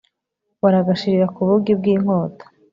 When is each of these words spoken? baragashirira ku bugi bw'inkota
baragashirira 0.61 1.25
ku 1.35 1.41
bugi 1.47 1.73
bw'inkota 1.79 2.45